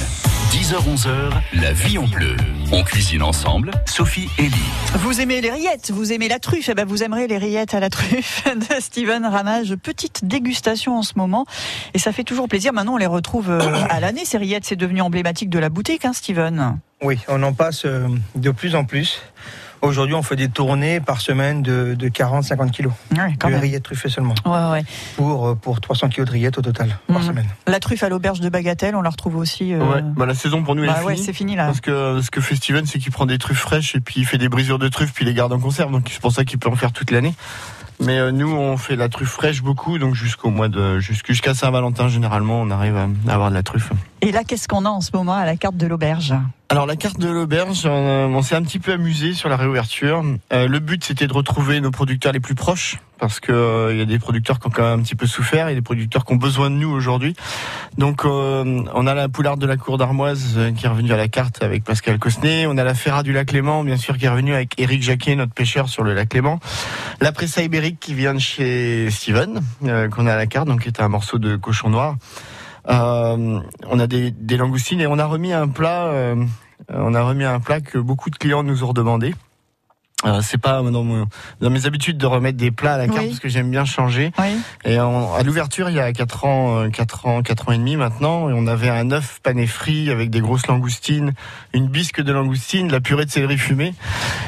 [0.52, 2.36] 10h-11h, la vie en bleu.
[2.71, 4.71] On cuisine ensemble, Sophie et Lee.
[4.95, 7.80] Vous aimez les rillettes, vous aimez la truffe, eh ben vous aimerez les rillettes à
[7.80, 9.76] la truffe de Steven Ramage.
[9.76, 11.45] Petite dégustation en ce moment
[11.93, 12.73] et ça fait toujours plaisir.
[12.73, 14.26] Maintenant, on les retrouve euh, à l'année.
[14.26, 16.80] Ces rillettes, c'est devenu emblématique de la boutique, hein, Steven?
[17.02, 19.21] Oui, on en passe euh, de plus en plus.
[19.82, 23.62] Aujourd'hui, on fait des tournées par semaine de, de 40-50 kilos Ouais, quand de même.
[23.62, 24.34] rillettes truffées seulement.
[24.46, 24.84] Ouais, ouais.
[25.16, 27.24] Pour, euh, pour 300 kilos de rillettes au total par Mhm.
[27.28, 27.46] semaine.
[27.68, 29.74] La truffe à l'auberge de Bagatelle, on la retrouve aussi.
[29.74, 31.26] euh, Ouais, bah, la saison pour nous elle bah est ouais, finie.
[31.26, 31.66] c'est fini là.
[31.68, 34.26] Parce que ce que fait Steven, c'est qu'il prend des truffes fraîches et puis il
[34.26, 35.92] fait des brisures de truffes puis il les garde en conserve.
[35.92, 37.34] Donc c'est pour ça qu'il peut en faire toute l'année.
[38.00, 42.10] Mais euh, nous, on fait la truffe fraîche beaucoup, donc jusqu'au mois de jusqu'à Saint-Valentin
[42.10, 43.90] généralement, on arrive à avoir de la truffe.
[44.21, 46.34] Et là, qu'est-ce qu'on a en ce moment à la carte de l'auberge
[46.69, 50.23] Alors la carte de l'auberge, euh, on s'est un petit peu amusé sur la réouverture.
[50.51, 53.99] Euh, le but c'était de retrouver nos producteurs les plus proches parce que euh, il
[53.99, 56.25] y a des producteurs qui ont quand même un petit peu souffert, a des producteurs
[56.25, 57.36] qui ont besoin de nous aujourd'hui.
[57.97, 61.17] Donc euh, on a la poularde de la cour d'Armoise euh, qui est revenue à
[61.17, 64.25] la carte avec Pascal Cosnet, on a la Ferra du lac Léman bien sûr qui
[64.25, 66.60] est revenue avec Éric Jacquet, notre pêcheur sur le lac Léman.
[67.21, 70.82] La pressa ibérique qui vient de chez Steven, euh, qu'on a à la carte, donc
[70.82, 72.15] qui est un morceau de cochon noir.
[72.89, 76.08] Euh, on a des, des langoustines et on a remis un plat.
[76.08, 76.36] euh,
[76.89, 79.34] on a remis un plat que beaucoup de clients nous ont redemandé.
[80.25, 81.27] Euh, c'est pas dans, mon-
[81.62, 83.27] dans mes habitudes de remettre des plats à la carte Oui.
[83.27, 84.32] parce que j'aime bien changer.
[84.39, 84.58] Oui.
[84.84, 87.95] Et à l'ouverture, il y a 4 ans, euh, 4 ans, 4 ans et demi
[87.97, 91.34] maintenant, et on avait un œuf pané frit avec des grosses langoustines,
[91.73, 93.93] une bisque de langoustine, la purée de céleri fumé.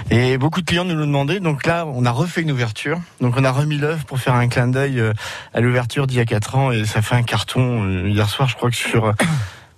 [0.09, 1.39] Et beaucoup de clients nous l'ont demandé.
[1.39, 2.99] Donc là, on a refait une ouverture.
[3.21, 5.13] Donc on a remis l'œuf pour faire un clin d'œil euh,
[5.53, 7.83] à l'ouverture d'il y a 4 ans et ça fait un carton.
[7.85, 9.13] Euh, Hier soir, je crois que sur euh,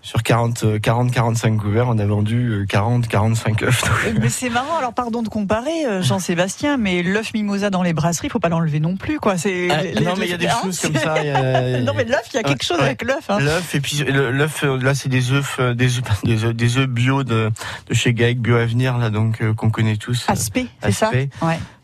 [0.04, 3.84] sur 40 euh, 40 45 couverts, on a vendu euh, 40 45 œufs.
[4.20, 8.30] Mais c'est marrant, alors pardon de comparer, euh, Jean-Sébastien, mais l'œuf mimosa dans les brasseries,
[8.30, 9.38] faut pas l'enlever non plus, quoi.
[9.38, 11.14] C'est Ah, non, mais il y a des hein, choses comme ça.
[11.14, 11.22] a-
[11.82, 12.86] non, mais l'œuf, il y a quelque chose Ouais.
[12.86, 13.30] avec l'œuf.
[13.30, 13.40] Hein.
[13.42, 16.78] L'œuf et puis l'œuf euh, là c'est des œufs euh, des œufs des œufs, des
[16.78, 17.52] œufs bio de,
[17.88, 20.26] de chez Gaec Bio Avenir là donc euh, qu'on connaît tous.
[20.28, 21.12] Aspect, c'est ça.
[21.12, 21.30] Ouais.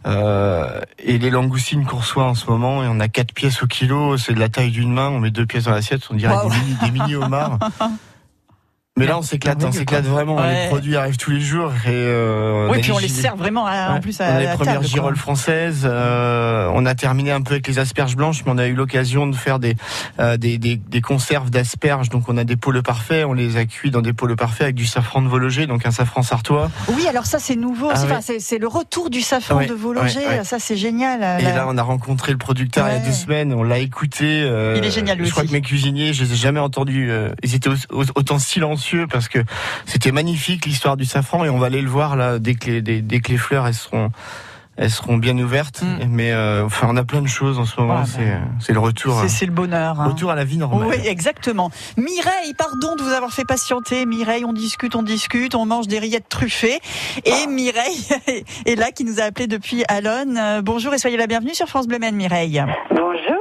[0.08, 3.68] Euh, et les langoustines qu'on reçoit en ce moment et on a quatre pièces au
[3.68, 6.34] kilo, c'est de la taille d'une main, on met deux pièces dans l'assiette, on dirait
[6.34, 6.50] Wow.
[6.50, 7.60] des mini des mini homards.
[8.98, 10.38] Mais là on s'éclate, on s'éclate vraiment.
[10.38, 10.64] Ouais.
[10.64, 13.92] Les produits arrivent tous les jours et euh, Oui, puis on les sert vraiment à-
[13.94, 14.94] en plus on à, a les la premières table, quoi.
[14.94, 15.82] girolles françaises.
[15.86, 19.28] euh, on a terminé un peu avec les asperges blanches, mais on a eu l'occasion
[19.28, 19.76] de faire des,
[20.20, 22.10] euh, des, des, des conserves d'asperges.
[22.10, 24.76] Donc on a des pôles parfaits, on les a cuits dans des pôles parfaits avec
[24.76, 26.70] du safran de Vologé, donc un safran sartois.
[26.96, 27.90] Oui, alors ça c'est nouveau.
[27.94, 30.20] Ah c'est- le retour du safran Ouais, de Vologé.
[30.20, 30.44] ouais, ouais.
[30.44, 31.22] Ça c'est génial.
[31.40, 34.26] Et là, on a rencontré le producteur il y a deux semaines, on l'a écouté.
[34.44, 35.52] euh, Il est génial, lui Je crois aussi.
[35.52, 37.10] que mes cuisiniers, je les ai jamais entendus.
[37.12, 39.40] euh, ils étaient au- au- autant silencieux parce que
[39.86, 42.82] c'était magnifique l'histoire du safran et on va aller le voir là dès que les,
[42.82, 44.12] dès, dès que les fleurs elles seront
[44.78, 45.84] elles seront bien ouvertes.
[46.08, 47.96] Mais euh, enfin, on a plein de choses en ce moment.
[47.96, 48.04] Mm.
[48.04, 49.18] Ah, c'est euh, c'est le retour.
[49.20, 50.00] C'est euh, c'est le bonheur.
[50.00, 50.10] hein.
[50.10, 50.88] Retour à la vie normale.
[50.88, 51.72] Oui, exactement.
[51.98, 54.06] Mireille, pardon de vous avoir fait patienter.
[54.06, 56.80] Mireille, on discute, on discute, on mange des rillettes truffées.
[57.26, 58.08] Et Mireille
[58.68, 60.38] est là, qui nous a appelé depuis Alonne.
[60.38, 62.64] Euh, bonjour et soyez la bienvenue sur France Bleu Mireille.
[62.92, 63.37] Bonjour.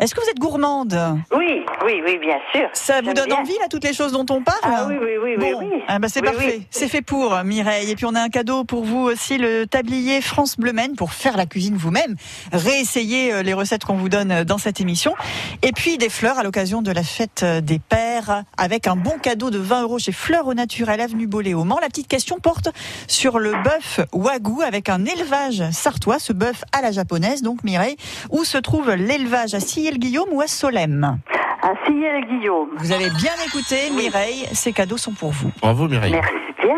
[0.00, 0.98] Est-ce que vous êtes gourmande
[1.30, 2.68] Oui, oui, oui, bien sûr.
[2.72, 3.36] Ça vous donne bien.
[3.36, 5.82] envie, là, toutes les choses dont on parle Ah oui, oui, oui, Bon, oui.
[5.88, 6.54] ah bah c'est Oui, parfait.
[6.58, 6.66] oui.
[6.70, 7.90] C'est fait pour Mireille.
[7.90, 11.12] Et puis on a un cadeau pour vous aussi, le tablier France Bleu Maine pour
[11.12, 12.16] faire la cuisine vous-même,
[12.52, 15.14] réessayer euh, les recettes qu'on vous donne euh, dans cette émission.
[15.62, 19.18] Et puis des fleurs à l'occasion de la fête euh, des pères avec un bon
[19.22, 21.78] cadeau de 20 euros chez Fleurs au Naturel Avenue Bollé au Mans.
[21.80, 22.68] La petite question porte
[23.06, 27.42] sur le bœuf Wagyu avec un élevage sartois, ce bœuf à la japonaise.
[27.42, 27.96] Donc Mireille,
[28.30, 31.18] où se trouve l'élevage à Sillé-le-Guillaume ou à Solem
[31.62, 32.70] À Sillé-le-Guillaume.
[32.76, 34.46] Vous avez bien écouté, Mireille.
[34.52, 35.50] Ces cadeaux sont pour vous.
[35.60, 36.12] Bravo Mireille.
[36.12, 36.76] Merci bien.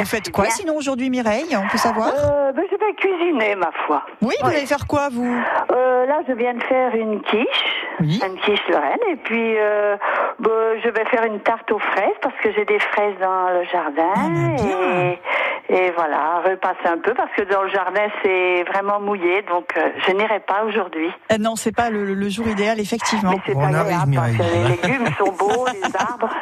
[0.00, 4.02] Vous faites quoi sinon aujourd'hui, Mireille On peut savoir Euh, ben, vais cuisiner, ma foi.
[4.22, 5.24] Oui, vous allez faire quoi, vous
[5.72, 7.64] Euh, là, je viens de faire une quiche,
[8.00, 9.96] une quiche Lorraine, et puis euh,
[10.38, 10.50] ben,
[10.82, 14.54] je vais faire une tarte aux fraises parce que j'ai des fraises dans le jardin.
[14.58, 15.18] et,
[15.74, 19.88] et voilà, repasser un peu parce que dans le jardin c'est vraiment mouillé, donc euh,
[20.06, 21.08] je n'irai pas aujourd'hui.
[21.32, 23.32] Euh, Non, c'est pas le, le jour idéal, effectivement.
[23.46, 26.30] C'est pas grave parce que les légumes sont beaux, les arbres.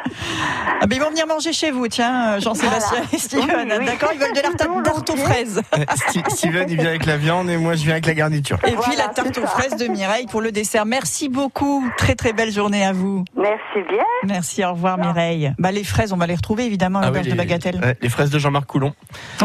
[0.81, 3.13] Ah, ben, ils vont venir manger chez vous, tiens, Jean-Sébastien Voilà.
[3.13, 3.67] et Steven.
[3.71, 3.85] Oui, oui.
[3.85, 4.51] D'accord Ils veulent de la
[4.83, 5.61] tarte aux fraises.
[6.33, 8.57] Euh, Steven il vient avec la viande et moi je viens avec la garniture.
[8.67, 10.85] Et puis la tarte aux fraises de Mireille pour le dessert.
[10.85, 11.89] Merci beaucoup.
[11.97, 13.23] Très très belle journée à vous.
[13.37, 14.03] Merci bien.
[14.25, 15.53] Merci, au revoir Mireille.
[15.59, 17.79] Bah, les fraises, on va les retrouver évidemment à Ah oui, l'auberge de Bagatelle.
[17.83, 18.93] ouais, les fraises de Jean-Marc Coulon.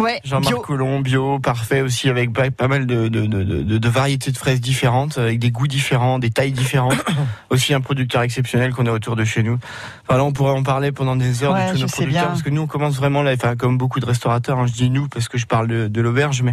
[0.01, 0.55] Ouais, Jean-Marc.
[0.63, 4.39] Coulon, bio, parfait aussi, avec pas, pas mal de, de, de, de- de variétés de
[4.39, 6.97] fraises différentes, avec des goûts différents, des tailles différentes.
[7.51, 9.59] aussi un producteur exceptionnel qu'on a autour de chez nous.
[10.07, 12.27] Enfin là, on pourrait en parler pendant des heures Ouais, de tous nos producteurs, bien.
[12.29, 14.91] parce que nous, on commence vraiment là, enfin, comme beaucoup de restaurateurs, hein, je dis
[14.91, 16.53] nous parce que je parle de, de l'auberge, mais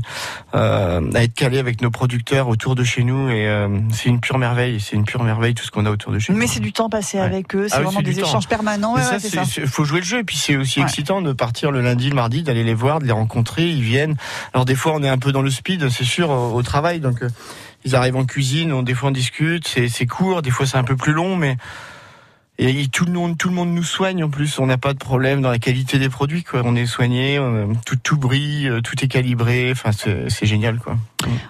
[0.54, 4.20] euh, à être calé avec nos producteurs autour de chez nous, et euh, c'est une
[4.20, 6.40] pure merveille, c'est une pure merveille tout ce qu'on a autour de chez nous.
[6.40, 8.28] Mais c'est du temps passé avec eux, c'est Ah vraiment des temps.
[8.28, 8.94] échanges permanents.
[8.96, 9.46] Mais Ouais, ça, ouais, c'est c'est- ça.
[9.46, 12.16] c'est- faut jouer le jeu et puis c'est aussi excitant de partir le lundi, le
[12.16, 14.16] mardi, d'aller les voir, de les rencontrer, ils viennent.
[14.54, 17.00] Alors des fois on est un peu dans le speed, c'est sûr, au, au travail,
[17.00, 17.30] donc euh,
[17.84, 20.78] ils arrivent en cuisine, on, des fois on discute, c'est c'est court, des fois c'est
[20.78, 21.58] un peu plus long, mais
[22.58, 24.60] et tout le monde, tout le monde nous soigne en plus.
[24.60, 26.62] On n'a pas de problème dans la qualité des produits, quoi.
[26.64, 29.70] On est soigné, on- tout tout brille, euh, tout est calibré.
[29.72, 30.96] Enfin, c'est génial, quoi.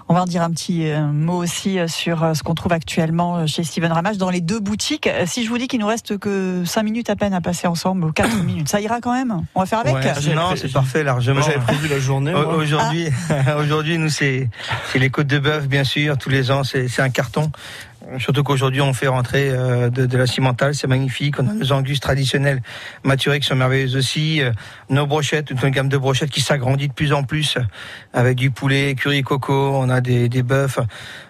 [0.07, 2.71] On va en dire un petit euh, mot aussi euh, sur euh, ce qu'on trouve
[2.71, 5.07] actuellement euh, chez Steven Ramage dans les deux boutiques.
[5.07, 7.67] Euh, Si je vous dis qu'il nous reste que 5 minutes à peine à passer
[7.67, 9.43] ensemble, ou 4 minutes, ça ira quand même?
[9.53, 9.93] On va faire avec?
[9.95, 11.41] Ouais, non, c'est parfait largement.
[11.41, 12.33] J'avais prévu la journée.
[12.33, 12.55] Au- moi.
[12.55, 13.07] Aujourd'hui,
[13.59, 14.49] aujourd'hui, nous c'est
[14.95, 16.17] les côtes de bœuf, bien sûr.
[16.17, 17.51] Tous les ans, c'est un carton.
[18.19, 21.39] Surtout qu'aujourd'hui, on fait rentrer euh, de, la cimentale, c'est magnifique.
[21.39, 22.61] On a nos angus traditionnels
[23.03, 24.41] maturés qui sont merveilleuses aussi.
[24.41, 24.51] Euh,
[24.89, 27.61] Nos brochettes, une gamme de brochettes qui s'agrandit de plus en plus euh,
[28.13, 29.71] avec du poulet, curry coco.
[29.75, 30.79] On a des, des bœufs.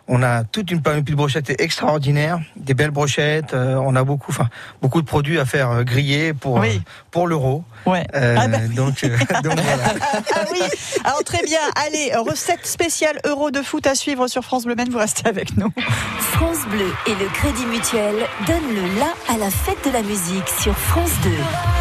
[0.08, 3.54] On a toute une panoplie de brochettes extraordinaire, des belles brochettes.
[3.56, 4.50] euh, on a beaucoup, enfin,
[4.82, 6.76] beaucoup de produits à faire euh, griller pour Oui.
[6.78, 7.64] euh, pour l'euro.
[7.88, 8.06] Ouais.
[8.14, 9.94] Euh, Ah bah- donc, euh, donc voilà.
[10.36, 10.60] Ah oui,
[11.04, 11.58] alors très bien.
[11.88, 14.90] Allez, recette spéciale euro de foot à suivre sur France Bleu Men.
[14.90, 15.72] Vous restez avec nous.
[16.20, 20.48] France Bleu et le Crédit Mutuel donnent le la à la fête de la musique
[20.62, 21.30] sur France 2.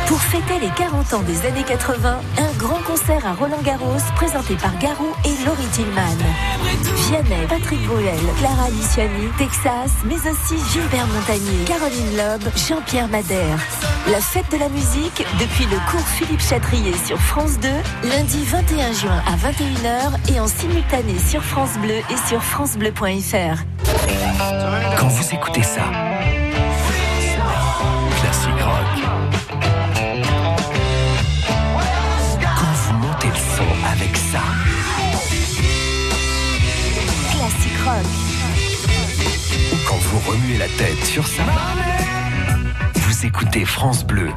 [0.06, 4.76] Pour fêter les 40 ans des années 80, un grand concert à Roland-Garros présenté par
[4.78, 6.02] Garou et Laurie Tillman.
[7.08, 13.58] Vianney, Patrick Bruel, Clara Luciani, Texas, mais aussi Gilbert Montagnier, Caroline Loeb, Jean-Pierre Madère.
[14.10, 17.68] La fête de la musique depuis le cours Philippe Chatrier sur France 2,
[18.08, 23.62] lundi 21 juin à 21h et en simultané sur France Bleu et sur francebleu.fr.
[24.98, 25.82] Quand vous écoutez ça,
[40.26, 41.42] remuez la tête sur ça,
[42.94, 44.30] vous écoutez France Bleu.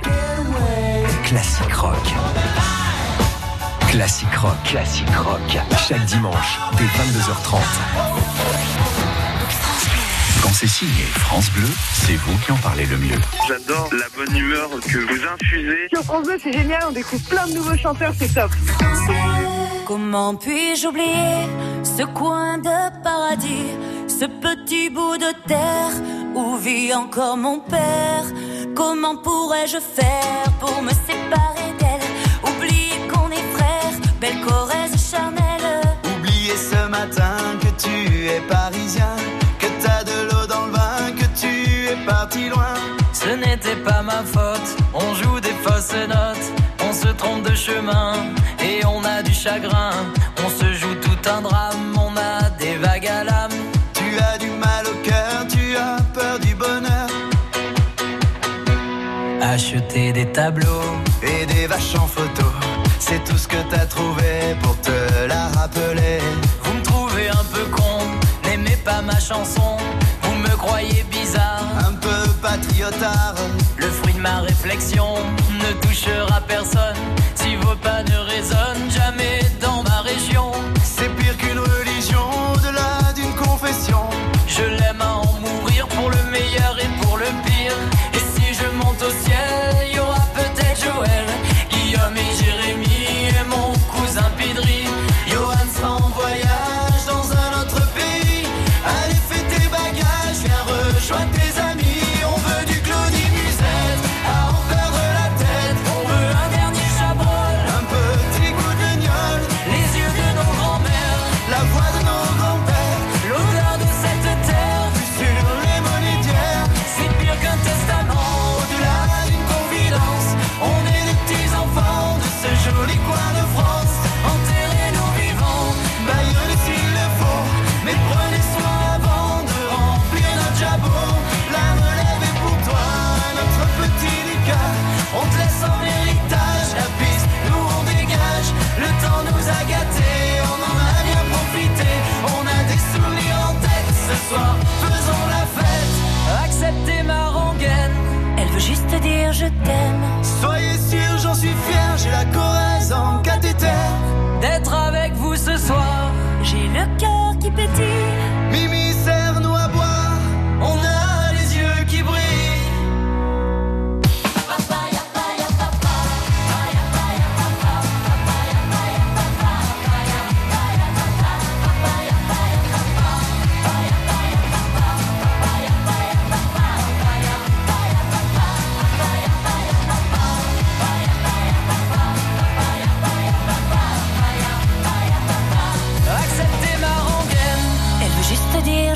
[1.24, 1.96] Classique rock.
[3.90, 4.58] Classique rock.
[4.66, 5.58] Classique rock.
[5.88, 7.58] Chaque dimanche, dès 22h30.
[10.42, 13.20] Quand c'est signé France Bleu, c'est vous qui en parlez le mieux.
[13.48, 15.88] J'adore la bonne humeur que vous infusez.
[15.94, 18.52] Sur France 2, c'est génial, on découvre plein de nouveaux chanteurs, c'est top.
[19.86, 21.48] Comment puis-je oublier
[21.84, 23.72] ce coin de paradis,
[24.20, 25.94] ce petit bout de terre
[26.34, 28.26] où vit encore mon père
[28.76, 32.08] Comment pourrais-je faire pour me séparer d'elle?
[32.50, 35.82] Oublier qu'on est frères, belle Corrèze charnelle.
[36.16, 39.16] Oublier ce matin que tu es parisien,
[39.60, 42.76] que t'as de l'eau dans le vin, que tu es parti loin.
[43.14, 46.48] Ce n'était pas ma faute, on joue des fausses notes,
[46.88, 48.14] on se trompe de chemin
[48.64, 49.92] et on a du chagrin.
[60.18, 60.90] Des tableaux
[61.22, 62.48] et des vaches en photo.
[62.98, 66.18] C'est tout ce que t'as trouvé pour te la rappeler.
[66.64, 68.00] Vous me trouvez un peu con,
[68.44, 69.78] n'aimez pas ma chanson.
[70.24, 73.36] Vous me croyez bizarre, un peu patriotard.
[73.78, 75.10] Le fruit de ma réflexion
[75.64, 76.87] ne touchera personne.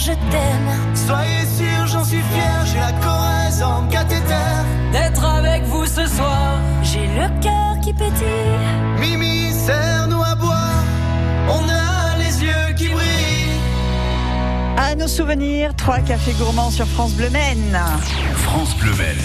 [0.01, 0.95] Je t'aime.
[0.95, 4.47] Soyez sûr, j'en suis fier, j'ai la Corrèze en cathéter.
[4.91, 6.59] d'être avec vous ce soir.
[6.81, 8.57] J'ai le cœur qui pétille.
[8.99, 10.83] Mimi, serre-nous à boire,
[11.49, 13.59] on a les yeux qui brillent.
[14.77, 17.79] À nos souvenirs, trois cafés gourmands sur France Bleu Men.
[18.37, 19.17] France Bleu Mel.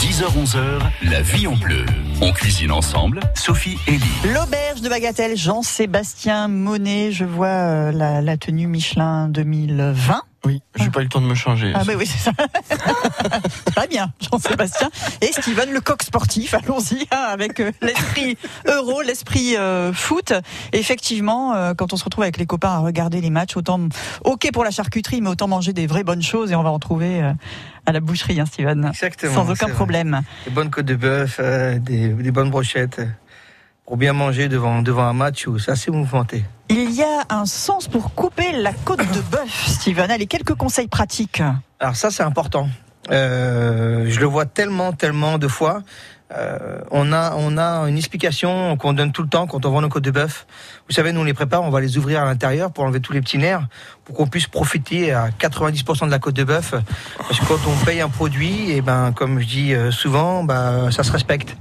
[0.00, 1.84] 10h-11h, la vie en bleu.
[2.20, 4.32] On cuisine ensemble, Sophie et Lee.
[4.34, 7.12] L'auberge de Bagatelle, Jean-Sébastien Monet.
[7.12, 10.22] Je vois euh, la, la tenue Michelin 2020.
[10.44, 11.72] Oui, j'ai pas eu le temps de me changer.
[11.74, 12.30] Ah, bah oui, c'est ça.
[13.74, 14.88] Très bien, Jean-Sébastien.
[15.20, 20.32] Et Steven, le coq sportif, allons-y, hein, avec euh, l'esprit euro, l'esprit euh, foot.
[20.72, 23.80] Effectivement, euh, quand on se retrouve avec les copains à regarder les matchs, autant,
[24.24, 26.78] ok pour la charcuterie, mais autant manger des vraies bonnes choses et on va en
[26.78, 27.32] trouver euh,
[27.86, 28.86] à la boucherie, hein, Steven.
[28.86, 29.74] Exactement, Sans aucun vrai.
[29.74, 30.22] problème.
[30.44, 33.00] Des bonnes côtes de bœuf, euh, des, des bonnes brochettes.
[33.88, 36.44] Pour bien manger devant, devant un match où c'est assez mouvementé.
[36.68, 40.10] Il y a un sens pour couper la côte de bœuf, Steven.
[40.10, 41.42] Allez, quelques conseils pratiques.
[41.80, 42.68] Alors ça, c'est important.
[43.10, 45.84] Euh, je le vois tellement, tellement de fois.
[46.36, 49.80] Euh, on a, on a une explication qu'on donne tout le temps quand on vend
[49.80, 50.46] nos côtes de bœuf.
[50.86, 53.14] Vous savez, nous on les prépare, on va les ouvrir à l'intérieur pour enlever tous
[53.14, 53.66] les petits nerfs,
[54.04, 56.74] pour qu'on puisse profiter à 90% de la côte de bœuf.
[57.16, 60.90] Parce que quand on paye un produit, et ben, comme je dis euh, souvent, bah,
[60.90, 61.56] ça se respecte,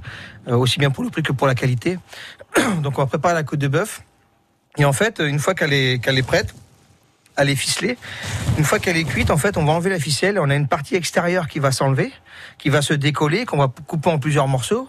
[0.55, 1.99] aussi bien pour le prix que pour la qualité.
[2.81, 4.01] Donc on va préparer la côte de bœuf.
[4.77, 6.53] Et en fait, une fois qu'elle est, qu'elle est prête,
[7.37, 7.97] elle est ficelée.
[8.57, 10.39] Une fois qu'elle est cuite, en fait, on va enlever la ficelle.
[10.39, 12.11] On a une partie extérieure qui va s'enlever,
[12.57, 14.87] qui va se décoller, qu'on va couper en plusieurs morceaux.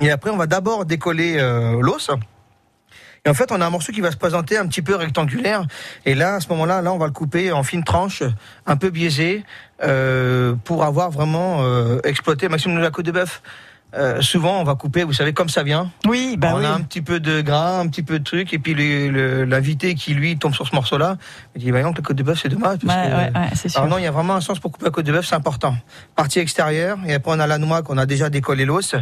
[0.00, 2.10] Et après, on va d'abord décoller euh, l'os.
[3.24, 5.66] Et en fait, on a un morceau qui va se présenter un petit peu rectangulaire.
[6.06, 8.22] Et là, à ce moment-là, là, on va le couper en fines tranches,
[8.66, 9.44] un peu biaisées,
[9.82, 13.42] euh, pour avoir vraiment euh, exploité maximum de la côte de bœuf.
[13.94, 15.90] Euh, souvent, on va couper, vous savez, comme ça vient.
[16.06, 16.64] Oui, bah on oui.
[16.66, 18.74] a un petit peu de gras, un petit peu de truc, et puis
[19.46, 21.16] l'invité qui lui tombe sur ce morceau-là,
[21.56, 22.78] il dit, bah non, la côte de bœuf, c'est dommage.
[22.84, 23.80] parce Ouais, que- ouais, ouais, c'est sûr.
[23.80, 25.34] Alors non, il y a vraiment un sens pour couper la côte de bœuf, c'est
[25.34, 25.74] important.
[26.16, 28.94] Partie extérieure, et après on a la noix qu'on a déjà décollé l'os,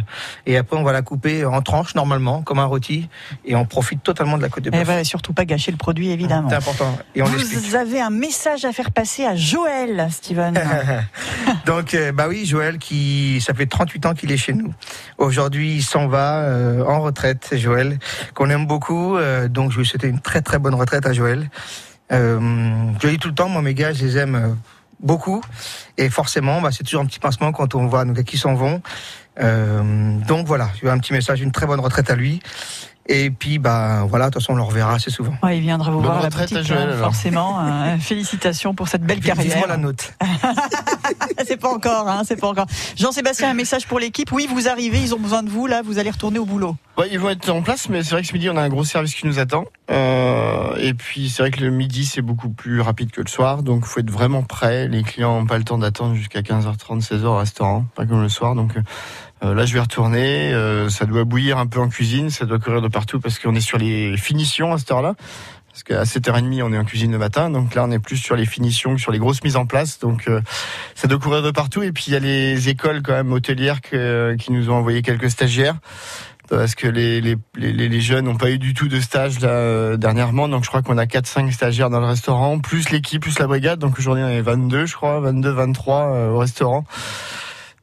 [0.45, 3.09] et après on va la couper en tranches normalement, comme un rôti,
[3.45, 4.87] et on profite totalement de la côte de Et bœuf.
[4.87, 6.49] va surtout pas gâcher le produit, évidemment.
[6.49, 6.97] C'est important.
[7.15, 7.25] Et on.
[7.25, 10.59] Vous avez un message à faire passer à Joël, Steven.
[11.65, 14.73] Donc, euh, bah oui, Joël, qui ça fait 38 ans qu'il est chez nous.
[15.17, 17.99] Aujourd'hui, il s'en va euh, en retraite, Joël,
[18.33, 19.17] qu'on aime beaucoup.
[19.17, 21.49] euh, donc, je lui souhaite une très très bonne retraite à Joël.
[22.11, 22.39] Euh,
[23.01, 24.47] je le dis tout le temps, moi, mes gars, je les aime euh,
[24.99, 25.41] beaucoup.
[25.97, 28.55] Et forcément, bah, c'est toujours un petit pincement quand on voit nos gars qui s'en
[28.55, 28.81] vont.
[29.41, 32.41] Euh, donc voilà, je lui ai un petit message, une très bonne retraite à lui.
[33.11, 35.33] Et puis, bah voilà, de toute façon, on le reverra assez souvent.
[35.41, 37.59] Ouais, il viendra vous Bonne voir à la à Joël, hein, forcément.
[37.59, 39.45] Euh, félicitations pour cette belle carrière.
[39.45, 40.13] Vivement la note.
[41.47, 42.67] c'est pas encore, hein, c'est pas encore.
[42.95, 44.31] Jean-Sébastien, un message pour l'équipe.
[44.31, 46.75] Oui, vous arrivez, ils ont besoin de vous, là, vous allez retourner au boulot.
[46.99, 48.69] Ouais, ils vont être en place, mais c'est vrai que ce midi, on a un
[48.69, 49.65] gros service qui nous attend.
[49.89, 53.63] Euh, et puis, c'est vrai que le midi, c'est beaucoup plus rapide que le soir.
[53.63, 54.87] Donc, faut être vraiment prêt.
[54.87, 58.29] Les clients n'ont pas le temps d'attendre jusqu'à 15h30, 16h au restaurant, pas comme le
[58.29, 58.53] soir.
[58.53, 58.81] Donc, euh,
[59.41, 60.53] là, je vais retourner.
[60.53, 62.29] Euh, ça doit bouillir un peu en cuisine.
[62.29, 65.15] Ça doit courir de partout parce qu'on est sur les finitions à cette heure-là.
[65.69, 67.49] Parce qu'à 7h30, on est en cuisine le matin.
[67.49, 69.99] Donc là, on est plus sur les finitions que sur les grosses mises en place.
[69.99, 70.41] Donc, euh,
[70.95, 71.83] ça doit courir de partout.
[71.83, 75.01] Et puis, il y a les écoles quand même hôtelières que- qui nous ont envoyé
[75.01, 75.75] quelques stagiaires
[76.49, 80.47] parce que les, jeunes n'ont pas eu du tout de stage là, euh, dernièrement.
[80.47, 83.79] Donc je crois qu'on a 4-5 stagiaires dans le restaurant, plus l'équipe, plus la brigade.
[83.79, 86.85] Donc aujourd'hui on est 22, je crois, 22, 23 euh, au restaurant.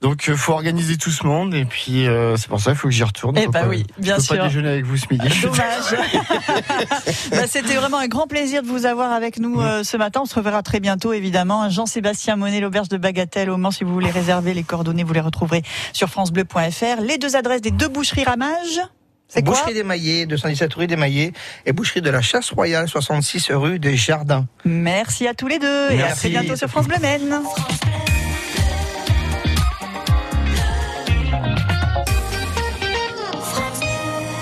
[0.03, 2.89] Donc il faut organiser tout ce monde et puis euh, c'est pour ça qu'il faut
[2.89, 3.37] que j'y retourne.
[3.39, 4.37] Eh bah pas- oui, bien je peux sûr.
[4.37, 5.27] pas déjeuner avec vous ce midi.
[5.43, 5.61] Dommage.
[7.31, 10.21] Bah, C'était vraiment un grand plaisir de vous avoir avec nous euh, ce matin.
[10.23, 11.69] On se reverra très bientôt, évidemment.
[11.71, 13.71] Jean-Sébastien Monet, l'auberge de Bagatelle au Mans.
[13.71, 17.01] Si vous voulez réserver les coordonnées, vous les retrouverez sur francebleu.fr.
[17.03, 18.81] Les deux adresses des deux boucheries Ramage.
[19.29, 21.33] C'est quoi Boucherie des Maillets, 217 rue des Maillets,
[21.65, 24.47] et Boucherie de la Chasse Royale, 66 rue des Jardins.
[24.65, 27.41] Merci à tous les deux et à très bientôt sur France Bleu Maine.